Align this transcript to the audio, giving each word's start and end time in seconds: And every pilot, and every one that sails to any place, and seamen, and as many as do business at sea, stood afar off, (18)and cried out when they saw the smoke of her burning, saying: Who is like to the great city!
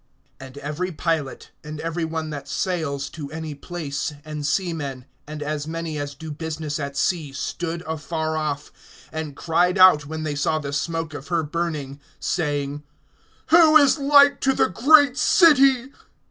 And 0.39 0.57
every 0.57 0.91
pilot, 0.91 1.51
and 1.63 1.79
every 1.79 2.05
one 2.05 2.31
that 2.31 2.47
sails 2.47 3.07
to 3.11 3.31
any 3.31 3.53
place, 3.53 4.11
and 4.25 4.43
seamen, 4.47 5.05
and 5.27 5.43
as 5.43 5.67
many 5.67 5.99
as 5.99 6.15
do 6.15 6.31
business 6.31 6.79
at 6.79 6.97
sea, 6.97 7.31
stood 7.33 7.83
afar 7.85 8.35
off, 8.35 8.71
(18)and 9.13 9.35
cried 9.35 9.77
out 9.77 10.07
when 10.07 10.23
they 10.23 10.33
saw 10.33 10.57
the 10.57 10.73
smoke 10.73 11.13
of 11.13 11.27
her 11.27 11.43
burning, 11.43 11.99
saying: 12.19 12.81
Who 13.49 13.77
is 13.77 13.99
like 13.99 14.39
to 14.41 14.53
the 14.53 14.69
great 14.69 15.19
city! 15.19 15.91